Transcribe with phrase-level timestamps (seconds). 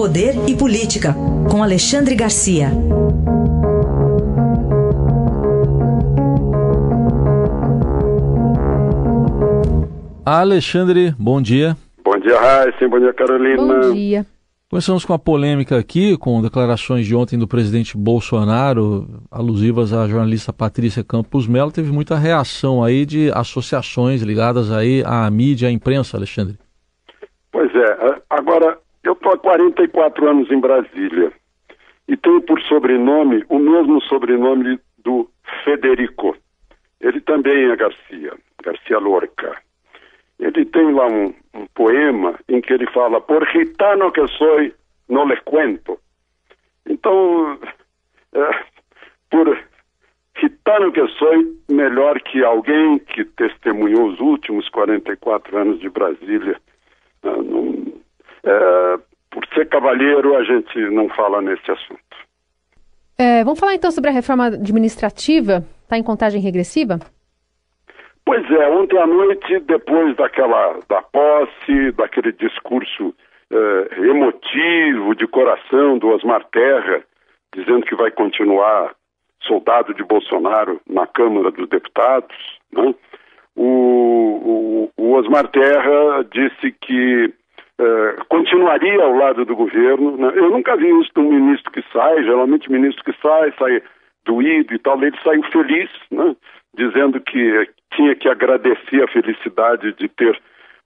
[0.00, 1.14] Poder e Política,
[1.50, 2.68] com Alexandre Garcia.
[10.24, 11.76] Alexandre, bom dia.
[12.02, 12.88] Bom dia, Raíssa.
[12.88, 13.56] Bom dia, Carolina.
[13.58, 14.24] Bom dia.
[14.70, 20.50] Começamos com a polêmica aqui, com declarações de ontem do presidente Bolsonaro, alusivas à jornalista
[20.50, 21.70] Patrícia Campos Melo.
[21.70, 26.56] Teve muita reação aí de associações ligadas aí à mídia, à imprensa, Alexandre.
[27.52, 28.22] Pois é.
[28.30, 31.32] Agora, eu estou há 44 anos em Brasília
[32.06, 35.30] e tenho por sobrenome o mesmo sobrenome do
[35.64, 36.36] Federico.
[37.00, 38.32] Ele também é Garcia,
[38.62, 39.56] Garcia Lorca.
[40.38, 44.70] Ele tem lá um, um, poema em que ele fala: Por gitano que sou,
[45.08, 45.98] não le cuento.
[46.86, 47.58] Então,
[48.34, 48.64] é,
[49.30, 49.58] por
[50.38, 51.34] gitano que sou,
[51.70, 56.60] melhor que alguém que testemunhou os últimos 44 anos de Brasília.
[58.50, 58.98] É,
[59.30, 62.00] por ser cavalheiro, a gente não fala nesse assunto.
[63.16, 65.64] É, vamos falar então sobre a reforma administrativa?
[65.82, 66.98] Está em contagem regressiva?
[68.24, 73.14] Pois é, ontem à noite, depois daquela da posse, daquele discurso
[73.52, 77.02] eh, emotivo, de coração do Osmar Terra,
[77.52, 78.94] dizendo que vai continuar
[79.42, 82.36] soldado de Bolsonaro na Câmara dos Deputados,
[82.72, 82.94] né?
[83.56, 87.34] o, o, o, Osmar Terra disse que
[87.80, 90.14] eh, continuaria ao lado do governo.
[90.18, 90.32] Né?
[90.34, 93.82] Eu nunca vi isso de um ministro que sai, geralmente ministro que sai, sai
[94.26, 96.36] doído e tal, ele saiu feliz, né?
[96.76, 100.38] dizendo que tinha que agradecer a felicidade de ter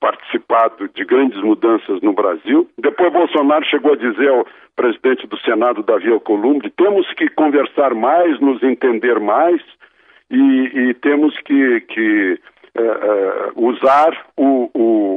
[0.00, 2.68] participado de grandes mudanças no Brasil.
[2.76, 4.44] Depois Bolsonaro chegou a dizer ao
[4.74, 9.60] presidente do Senado, Davi Alcolumbre, temos que conversar mais, nos entender mais
[10.28, 12.40] e, e temos que, que
[12.78, 15.09] uh, uh, usar o, o,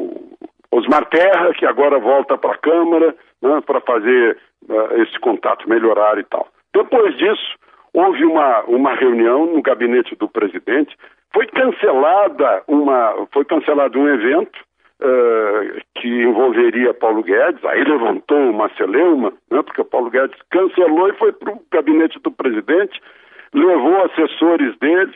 [0.73, 6.17] Osmar Terra, que agora volta para a Câmara, né, para fazer uh, esse contato melhorar
[6.17, 6.47] e tal.
[6.73, 7.55] Depois disso,
[7.93, 10.97] houve uma, uma reunião no gabinete do presidente,
[11.31, 14.57] foi cancelada uma, foi cancelado um evento
[14.99, 21.17] uh, que envolveria Paulo Guedes, aí levantou uma celeuma, né, porque Paulo Guedes cancelou e
[21.17, 22.99] foi para o gabinete do presidente,
[23.53, 25.13] levou assessores dele,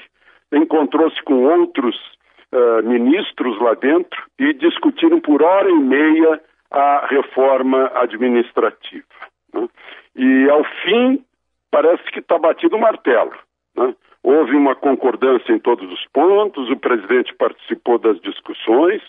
[0.54, 2.17] encontrou-se com outros
[2.54, 6.42] uh, ministros lá dentro e discutiram por hora e meia
[6.72, 9.06] a reforma administrativa.
[9.54, 9.68] Né?
[10.16, 11.24] E ao fim
[11.72, 13.34] parece que está batido o martelo.
[13.76, 13.94] Né?
[14.24, 19.02] Houve uma concordância em todos os pontos, o presidente participou das discussões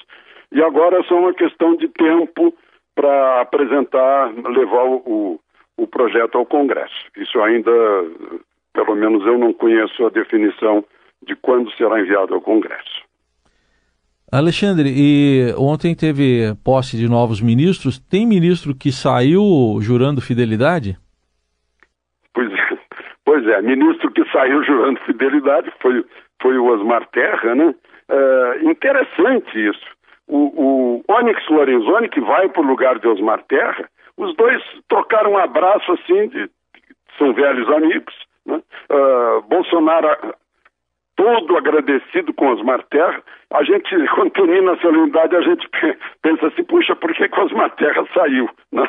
[0.53, 2.55] e agora é só uma questão de tempo
[2.95, 5.41] para apresentar, levar o,
[5.77, 7.07] o projeto ao Congresso.
[7.17, 7.71] Isso ainda,
[8.73, 10.85] pelo menos eu não conheço a definição
[11.23, 12.98] de quando será enviado ao Congresso.
[14.31, 17.99] Alexandre, e ontem teve posse de novos ministros.
[17.99, 20.99] Tem ministro que saiu jurando fidelidade?
[23.25, 26.05] Pois é, ministro que saiu jurando fidelidade foi,
[26.41, 27.75] foi o Osmar Terra, né?
[28.09, 29.87] É, interessante isso.
[30.27, 35.33] O, o Onyx Lorenzoni, que vai para o lugar de Osmar Terra, os dois trocaram
[35.33, 36.51] um abraço assim, de,
[37.17, 38.15] são velhos amigos.
[38.45, 38.61] Né?
[38.91, 40.35] Uh, Bolsonaro
[41.19, 43.21] todo agradecido com Osmar Terra.
[43.53, 45.69] A gente, quando termina a solenidade, a gente
[46.23, 48.49] pensa assim, puxa, por que, que Osmar Terra saiu?
[48.73, 48.87] Uh,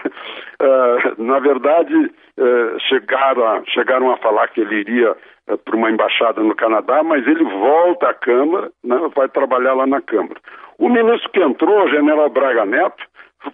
[1.17, 6.43] na verdade, uh, chegaram, a, chegaram a falar que ele iria uh, para uma embaixada
[6.43, 10.39] no Canadá, mas ele volta à Câmara, né, vai trabalhar lá na Câmara.
[10.77, 13.03] O ministro que entrou, general Braga Neto,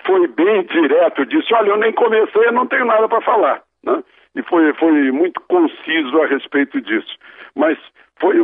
[0.06, 3.62] foi bem direto, disse, olha, eu nem comecei, eu não tenho nada para falar.
[3.86, 4.04] Né?
[4.36, 7.16] E foi, foi muito conciso a respeito disso.
[7.56, 7.78] Mas
[8.20, 8.36] foi,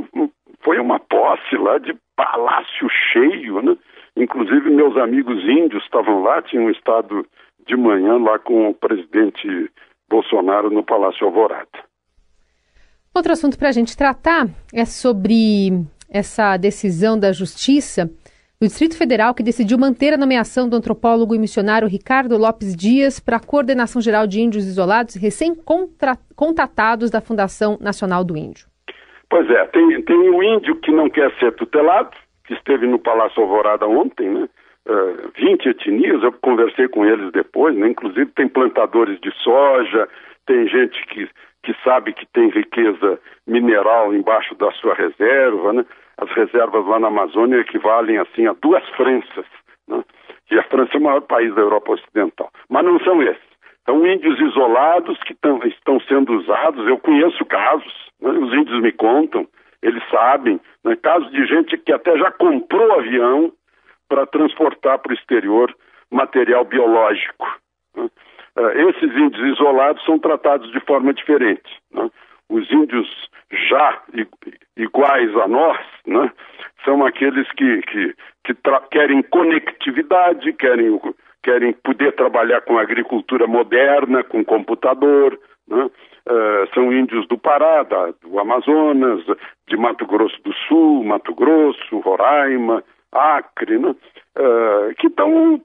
[0.62, 3.78] foi uma posse lá de palácio cheio, né?
[4.16, 7.26] Inclusive meus amigos índios estavam lá, tinham estado
[7.66, 9.70] de manhã lá com o presidente
[10.10, 11.70] Bolsonaro no Palácio Alvorada.
[13.14, 18.10] Outro assunto para a gente tratar é sobre essa decisão da Justiça
[18.60, 23.20] do Distrito Federal que decidiu manter a nomeação do antropólogo e missionário Ricardo Lopes Dias
[23.20, 28.71] para a Coordenação Geral de Índios Isolados recém-contatados da Fundação Nacional do Índio.
[29.32, 32.12] Pois é, tem, tem o índio que não quer ser tutelado,
[32.44, 34.50] que esteve no Palácio Alvorada ontem, né?
[34.86, 37.88] Uh, 20 etnias, eu conversei com eles depois, né?
[37.88, 40.10] inclusive tem plantadores de soja,
[40.46, 41.30] tem gente que,
[41.64, 45.86] que sabe que tem riqueza mineral embaixo da sua reserva, né?
[46.18, 49.46] As reservas lá na Amazônia equivalem assim a duas Franças,
[49.88, 50.04] né?
[50.50, 52.52] E a França é o maior país da Europa Ocidental.
[52.70, 53.51] Mas não são esses.
[53.86, 56.88] São índios isolados que tão, estão sendo usados.
[56.88, 58.30] Eu conheço casos, né?
[58.32, 59.48] os índios me contam,
[59.82, 60.96] eles sabem, né?
[61.02, 63.52] casos de gente que até já comprou avião
[64.08, 65.76] para transportar para o exterior
[66.12, 67.48] material biológico.
[67.96, 68.10] Né?
[68.58, 71.82] uh, esses índios isolados são tratados de forma diferente.
[71.92, 72.10] Né?
[72.50, 73.30] Os índios
[73.70, 74.02] já
[74.78, 76.32] iguais a nós, né?
[76.84, 78.56] são aqueles que, que, que
[78.92, 81.00] querem conectividade, querem,
[81.44, 85.90] querem poder trabalhar com agricultura moderna, com computador, né?
[86.30, 89.24] Uh, são índios do Pará, da, do Amazonas,
[89.68, 93.90] de Mato Grosso do Sul, Mato Grosso, Roraima, Acre, né?
[93.90, 95.60] uh, que estão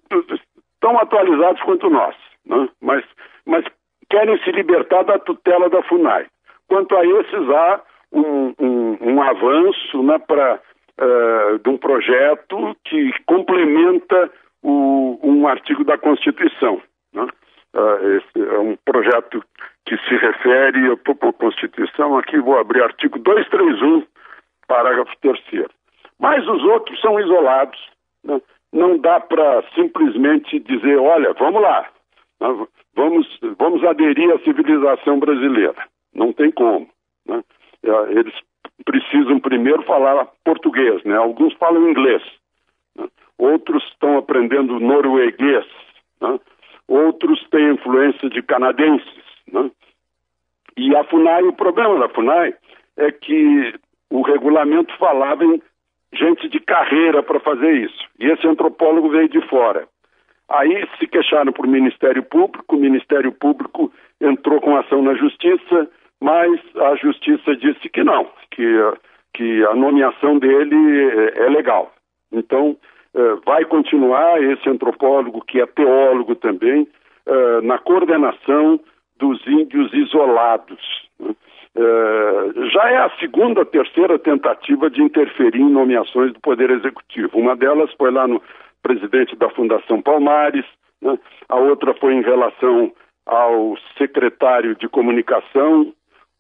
[0.81, 2.15] tão atualizados quanto nós,
[2.47, 2.69] né?
[2.81, 3.05] mas,
[3.45, 3.65] mas
[4.09, 6.27] querem se libertar da tutela da FUNAI.
[6.69, 7.81] Quanto a esses, há
[8.13, 10.59] um, um, um avanço né, pra,
[11.01, 14.31] uh, de um projeto que complementa
[14.71, 16.81] um artigo da Constituição.
[17.13, 17.27] Né?
[17.75, 19.45] Uh, é um projeto
[19.85, 24.05] que se refere, eu estou com a Constituição aqui, vou abrir artigo 231,
[24.67, 25.67] parágrafo 3
[26.19, 27.79] Mas os outros são isolados.
[28.25, 28.41] Né?
[28.73, 31.89] Não dá para simplesmente dizer, olha, vamos lá,
[32.95, 35.87] vamos, vamos aderir à civilização brasileira.
[36.15, 36.89] Não tem como.
[37.27, 37.43] Né?
[37.85, 38.35] É, eles
[38.85, 41.17] precisam primeiro falar português, né?
[41.17, 42.23] Alguns falam inglês,
[42.97, 43.07] né?
[43.39, 45.65] Outros estão aprendendo norueguês,
[46.21, 46.39] né?
[46.89, 49.71] outros têm influência de canadenses, né?
[50.77, 52.55] E a FUNAI, o problema da FUNAI
[52.99, 53.75] é que
[54.11, 55.61] o regulamento falava em
[56.13, 58.05] gente de carreira para fazer isso.
[58.19, 59.89] E esse antropólogo veio de fora.
[60.49, 65.89] Aí se queixaram para o Ministério Público, o Ministério Público entrou com ação na Justiça,
[66.21, 68.65] mas a Justiça disse que não, que,
[69.35, 70.77] que a nomeação dele
[71.37, 71.93] é, é legal.
[72.31, 72.77] Então,
[73.45, 76.87] vai continuar esse antropólogo, que é teólogo também,
[77.27, 78.79] é, na coordenação
[79.19, 81.09] dos índios isolados.
[81.19, 81.35] Né?
[81.77, 87.39] É, já é a segunda, terceira tentativa de interferir em nomeações do Poder Executivo.
[87.39, 88.41] Uma delas foi lá no
[88.83, 90.65] presidente da Fundação Palmares,
[91.03, 91.19] né?
[91.49, 92.93] a outra foi em relação
[93.27, 95.93] ao secretário de comunicação,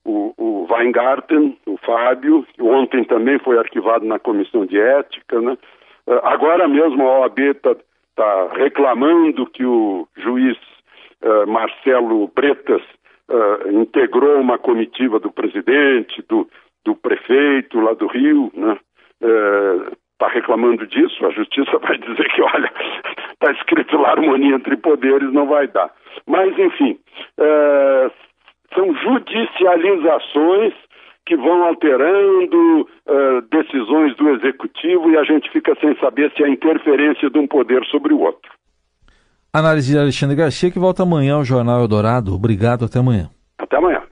[0.04, 5.40] o, o Weingarten, o Fábio, ontem também foi arquivado na comissão de ética.
[5.40, 5.58] Né?
[6.06, 7.74] É, agora mesmo a OAB está
[8.14, 10.56] tá reclamando que o juiz
[11.22, 12.82] uh, Marcelo Bretas
[13.28, 16.48] uh, integrou uma comitiva do presidente, do,
[16.84, 18.78] do prefeito lá do Rio, né?
[20.12, 22.72] Está reclamando disso, a justiça vai dizer que, olha,
[23.32, 25.90] está escrito lá harmonia entre poderes, não vai dar.
[26.26, 26.98] Mas, enfim,
[28.74, 30.74] são judicializações
[31.26, 36.48] que vão alterando uh, decisões do executivo e a gente fica sem saber se é
[36.48, 38.50] interferência de um poder sobre o outro.
[39.52, 42.32] Análise de Alexandre Garcia, que volta amanhã ao Jornal Eldorado.
[42.32, 43.28] Obrigado, até amanhã.
[43.58, 44.02] Até amanhã.